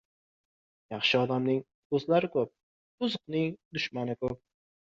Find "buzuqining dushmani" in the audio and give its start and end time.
3.05-4.21